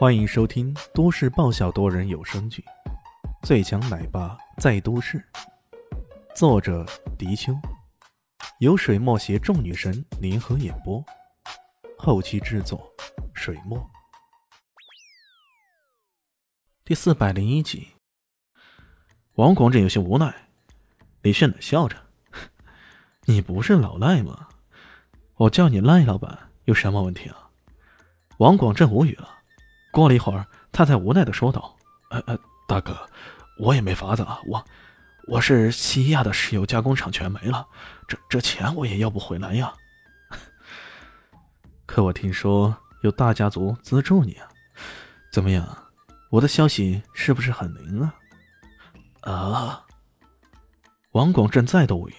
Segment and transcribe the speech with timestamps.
[0.00, 2.64] 欢迎收听都市爆笑多人有声剧
[3.46, 5.18] 《最强奶爸在都市》，
[6.34, 6.86] 作者：
[7.18, 7.52] 迪秋，
[8.60, 11.04] 由水墨携众女神联合演播，
[11.98, 12.90] 后期制作：
[13.34, 13.78] 水墨。
[16.82, 17.88] 第四百零一集，
[19.34, 20.34] 王广正有些无奈，
[21.20, 21.98] 李炫冷笑着
[23.28, 24.48] ：“你不是老赖吗？
[25.34, 27.50] 我叫你赖老板有什么问题啊？”
[28.40, 29.39] 王广正无语了。
[29.90, 31.76] 过了一会儿，他才无奈的说道
[32.10, 32.38] ：“呃呃，
[32.68, 32.96] 大哥，
[33.58, 34.64] 我也没法子了，我
[35.26, 37.66] 我是西亚的石油加工厂全没了，
[38.06, 39.72] 这这钱我也要不回来呀。
[41.86, 44.48] 可我听说有大家族资助你啊，
[45.32, 45.66] 怎么样？
[46.30, 48.14] 我的消息是不是很灵啊？”
[49.22, 49.84] 啊！
[51.12, 52.14] 王广正再度无语，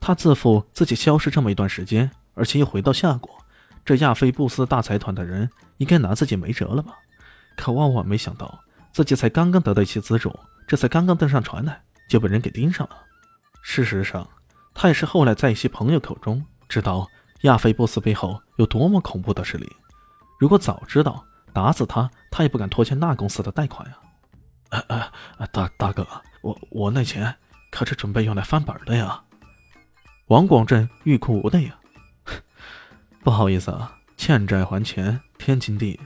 [0.00, 3.43] 他自负自己消失这么一段时间，而且又回到夏国，
[3.84, 5.50] 这亚非布斯大财团的人。
[5.78, 6.94] 应该拿自己没辙了吧？
[7.56, 8.60] 可万万没想到，
[8.92, 10.32] 自己才刚刚得到一些资助，
[10.68, 12.96] 这才刚刚登上船来，就被人给盯上了。
[13.60, 14.24] 事实上，
[14.72, 17.08] 他也是后来在一些朋友口中知道
[17.42, 19.68] 亚非布斯背后有多么恐怖的势力。
[20.38, 23.96] 如果早知道，打死他，他也不敢拖欠那公司的贷款呀！
[24.70, 25.46] 啊啊啊！
[25.46, 26.06] 大大哥，
[26.40, 27.34] 我我那钱
[27.72, 29.20] 可是准备用来翻本的呀！
[30.28, 31.80] 王广振欲哭无泪啊！
[33.24, 35.18] 不好意思啊，欠债还钱。
[35.38, 36.00] 天经地义，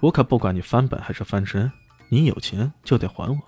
[0.00, 1.72] 我可不管你翻本还是翻身，
[2.10, 3.40] 你有钱就得还我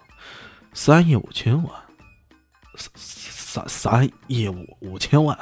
[0.72, 1.82] 三亿五千万，
[2.74, 5.38] 三三三亿五五千万。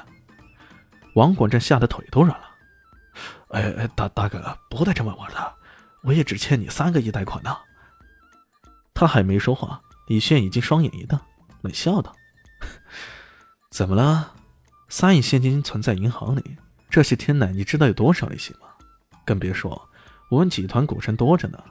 [1.14, 2.50] 王广正吓得腿都软了。
[3.50, 5.54] 哎哎，大大哥，不带这么玩的，
[6.02, 7.56] 我也只欠你三个亿贷款呢。
[8.94, 11.18] 他还没说话，李炫已经双眼一瞪，
[11.62, 12.14] 冷笑道
[13.70, 14.34] ：“怎么了？
[14.88, 16.56] 三亿现金存在银行里，
[16.90, 18.66] 这些天来你知道有多少利息吗？”
[19.24, 19.88] 更别说，
[20.28, 21.62] 我们集团股神多着呢，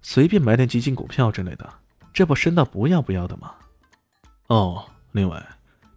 [0.00, 1.68] 随便买点基金股票之类的，
[2.12, 3.54] 这不升到不要不要的吗？
[4.46, 5.46] 哦，另外，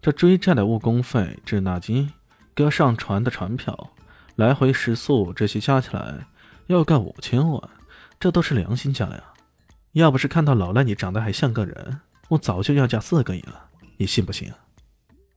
[0.02, 2.12] 这追债的误工费、滞纳金、
[2.54, 3.92] 跟上船的船票、
[4.36, 6.28] 来回食宿这些加起来
[6.68, 7.62] 要干五千万，
[8.20, 9.24] 这都是良心价呀！
[9.94, 14.52] 要不是看到老赖你长得还像个人，我早就要价四个亿了，你信不信？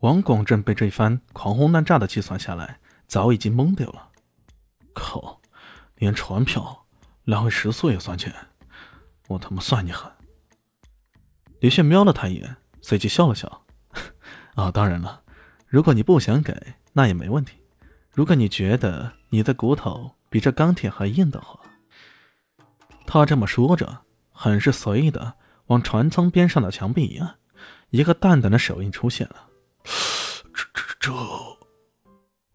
[0.01, 4.11] 王广正被这番狂轰滥炸的计算下来，早已经懵掉了。
[4.95, 5.41] 靠！
[5.97, 6.87] 连船票、
[7.25, 8.33] 来回食宿也算钱，
[9.27, 10.09] 我他妈算你狠！
[11.59, 13.65] 李炫瞄了他一眼，随即笑了笑
[14.55, 15.23] ：“啊，当然了，
[15.67, 16.55] 如果你不想给，
[16.93, 17.57] 那也没问题。
[18.13, 21.59] 如果你觉得你的骨头比这钢铁还硬的话。”
[23.05, 25.35] 他这么说着，很是随意的
[25.67, 27.39] 往船舱边上的墙壁一按，
[27.91, 29.49] 一个淡淡的手印出现了。
[30.55, 31.58] 这、这、这……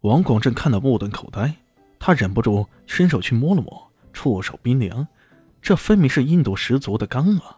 [0.04, 1.54] 王广正看得目瞪口呆。
[1.98, 5.06] 他忍不住伸手去摸了摸，触手冰凉，
[5.62, 7.56] 这分明是硬度十足的钢啊！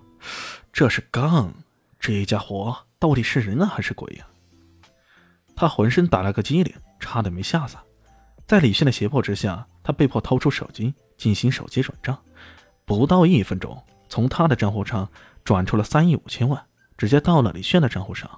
[0.72, 1.52] 这是钢，
[1.98, 4.26] 这家伙到底是人啊还是鬼呀？
[5.56, 7.76] 他浑身打了个激灵，差点没吓死。
[8.46, 12.16] 在李炫的胁迫之下，他被迫掏出手机进行手机转账，
[12.84, 13.76] 不到一分钟，
[14.08, 15.10] 从他的账户上
[15.42, 16.64] 转出了三亿五千万，
[16.96, 18.30] 直接到了李炫的账户上。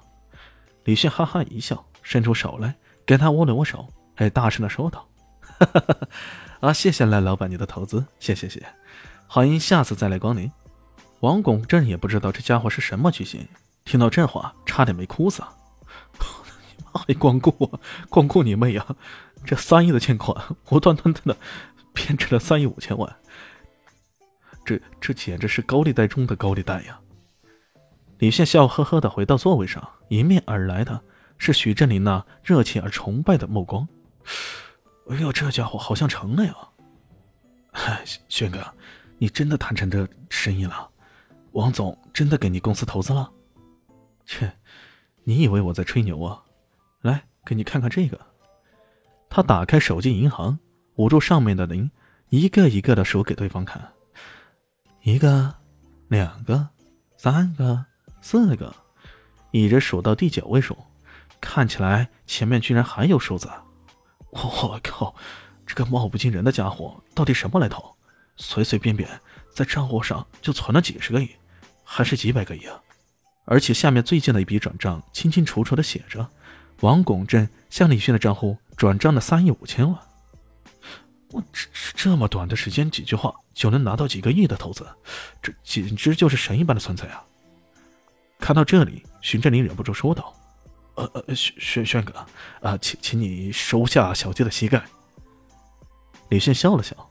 [0.85, 2.75] 李炫哈哈一笑，伸出手来
[3.05, 3.87] 跟他握了握手，
[4.19, 5.07] 还大声的说道。
[5.41, 6.07] 哈哈哈！
[6.59, 8.65] 啊，谢谢赖老板你的投资，谢谢谢，
[9.27, 10.51] 欢迎下次再来光临。
[11.21, 13.47] 王拱正也不知道这家伙是什么居心，
[13.85, 15.41] 听到这话差点没哭死。
[16.77, 18.85] 你妈还光顾我，光顾你妹呀！
[19.45, 20.35] 这三亿的欠款，
[20.69, 21.37] 无端端的
[21.93, 23.15] 变成了三亿五千万，
[24.65, 26.99] 这这简直是高利贷中的高利贷呀！
[28.17, 30.99] 李现笑呵呵的回到座位上，迎面而来的
[31.37, 33.87] 是许振林那热切而崇拜的目光。
[35.09, 36.55] 哎呦，这家伙好像成了呀！
[37.71, 38.63] 嗨，轩哥，
[39.17, 40.89] 你真的谈成这生意了？
[41.53, 43.31] 王总真的给你公司投资了？
[44.25, 44.51] 切，
[45.23, 46.43] 你以为我在吹牛啊？
[47.01, 48.19] 来，给你看看这个。
[49.29, 50.59] 他打开手机银行，
[50.95, 51.89] 捂住上面的零，
[52.29, 53.91] 一个一个的数给对方看。
[55.01, 55.55] 一个，
[56.07, 56.67] 两个，
[57.17, 57.85] 三个，
[58.21, 58.75] 四个，
[59.51, 60.77] 一直数到第九位数，
[61.41, 63.49] 看起来前面居然还有数字。
[64.31, 65.15] 我靠，
[65.65, 67.95] 这个貌不惊人的家伙到底什么来头？
[68.37, 69.09] 随随便便
[69.53, 71.29] 在账户上就存了几十个亿，
[71.83, 72.79] 还是几百个亿啊！
[73.45, 76.25] 而且下面最近的一笔转账清清楚楚的写着：
[76.81, 79.99] 王拱镇向李迅的账户转账了三亿五千万。
[81.31, 84.87] 我这这么短的时间，几句话就能拿到几个亿的投资，
[85.41, 87.23] 这简直就是神一般的存在啊！
[88.39, 90.33] 看到这里，徐振林忍不住说道。
[91.13, 92.13] 呃呃，轩轩轩哥，
[92.61, 94.83] 啊，请请你收下小弟的膝盖。
[96.29, 97.09] 李炫笑了笑，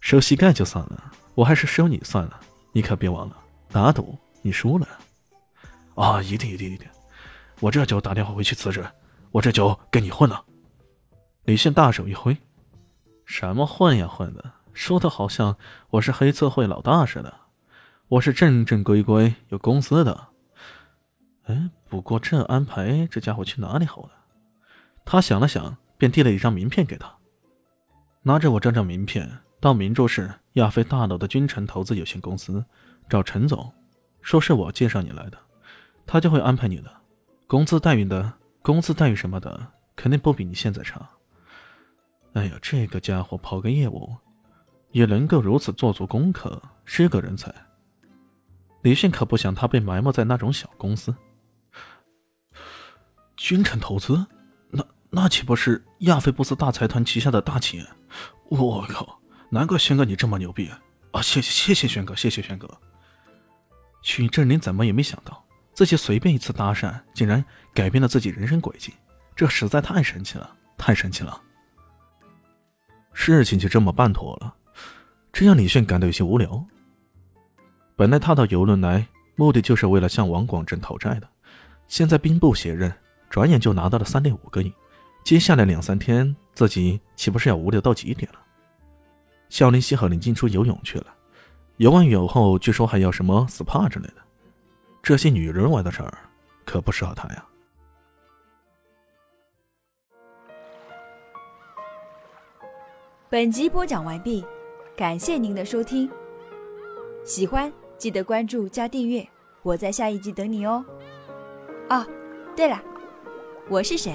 [0.00, 2.40] 收膝盖就算了，我还是收你算了。
[2.72, 3.36] 你可别忘了，
[3.70, 4.86] 打赌你输了。
[5.94, 6.88] 啊，一定一定一定！
[7.60, 8.86] 我这就打电话回去辞职，
[9.32, 10.44] 我这就跟你混了。
[11.44, 12.36] 李炫大手一挥
[13.26, 15.56] ：“什么混呀混的，说的好像
[15.90, 17.34] 我是黑社会老大似的。
[18.08, 20.28] 我是正正规规有公司的。
[21.44, 24.10] 哎，不过这安排，这家伙去哪里好呢？”
[25.04, 27.12] 他想了想，便递了一张名片给他。
[28.22, 29.28] 拿着我这张名片，
[29.58, 32.64] 到明州市亚飞大楼的君臣投资有限公司
[33.08, 33.72] 找陈总，
[34.22, 35.38] 说是我介绍你来的，
[36.06, 36.90] 他就会安排你的。
[37.48, 38.32] 工资待遇的，
[38.62, 39.66] 工资待遇什么的，
[39.96, 41.10] 肯定不比你现在差。
[42.34, 44.14] 哎呀，这个家伙跑个业务，
[44.92, 47.52] 也能够如此做足功课，是个人才。
[48.82, 51.12] 李迅可不想他被埋没在那种小公司。
[53.40, 54.24] 君臣投资。
[54.68, 57.86] 那那岂不是亚非布斯大财团旗下的大企业？
[58.50, 59.18] 我靠！
[59.48, 60.70] 难怪轩哥你这么牛逼
[61.12, 61.22] 啊！
[61.22, 62.68] 谢谢谢谢轩哥，谢谢轩哥。
[64.02, 65.42] 许振林怎么也没想到，
[65.72, 67.42] 自己随便一次搭讪，竟然
[67.72, 68.92] 改变了自己人生轨迹，
[69.34, 71.40] 这实在太神奇了，太神奇了。
[73.14, 74.54] 事情就这么办妥了，
[75.32, 76.62] 这让李炫感到有些无聊。
[77.96, 81.28] 本来他到游轮来，目的就是为了向王广正讨债的，
[81.88, 82.92] 现在兵不血刃，
[83.30, 84.70] 转眼就拿到了三点五个亿。
[85.24, 88.40] 接下来两三天，自己岂不是要无聊到极点了？
[89.48, 91.06] 肖林熙和林静初游泳去了，
[91.76, 94.16] 游完泳后，据说还要什么 SPA 之类的，
[95.02, 96.18] 这些女人玩的事儿，
[96.64, 97.46] 可不适合他呀。
[103.28, 104.44] 本集播讲完毕，
[104.96, 106.10] 感谢您的收听。
[107.24, 109.28] 喜欢记得关注加订阅，
[109.62, 110.84] 我在下一集等你哦。
[111.90, 112.04] 哦，
[112.56, 112.82] 对了，
[113.70, 114.14] 我是谁？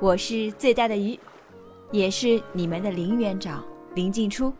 [0.00, 1.20] 我是最大的鱼，
[1.90, 3.62] 也是你们的林园长
[3.94, 4.50] 林静初。